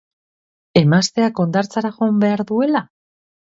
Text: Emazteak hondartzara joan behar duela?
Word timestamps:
Emazteak 0.81 1.43
hondartzara 1.45 1.93
joan 2.01 2.19
behar 2.25 2.45
duela? 2.55 2.85